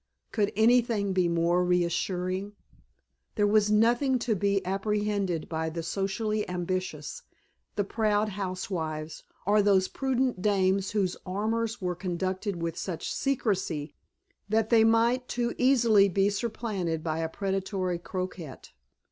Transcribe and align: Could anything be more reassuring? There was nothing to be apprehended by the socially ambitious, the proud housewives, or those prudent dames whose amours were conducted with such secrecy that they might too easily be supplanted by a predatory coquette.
Could 0.31 0.51
anything 0.55 1.13
be 1.13 1.27
more 1.27 1.63
reassuring? 1.63 2.53
There 3.35 3.45
was 3.45 3.69
nothing 3.69 4.17
to 4.25 4.33
be 4.35 4.65
apprehended 4.65 5.47
by 5.47 5.69
the 5.69 5.83
socially 5.83 6.49
ambitious, 6.49 7.21
the 7.75 7.83
proud 7.83 8.29
housewives, 8.29 9.21
or 9.45 9.61
those 9.61 9.87
prudent 9.87 10.41
dames 10.41 10.89
whose 10.89 11.17
amours 11.23 11.81
were 11.83 11.93
conducted 11.93 12.59
with 12.59 12.77
such 12.79 13.13
secrecy 13.13 13.93
that 14.49 14.71
they 14.71 14.83
might 14.83 15.27
too 15.27 15.53
easily 15.59 16.09
be 16.09 16.31
supplanted 16.31 17.03
by 17.03 17.19
a 17.19 17.29
predatory 17.29 17.99
coquette. 17.99 18.71